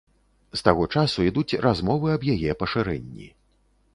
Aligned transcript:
З 0.59 0.63
таго 0.67 0.85
часу 0.97 1.25
ідуць 1.31 1.59
размовы 1.67 2.07
аб 2.15 2.25
яе 2.37 2.51
пашырэнні. 2.61 3.29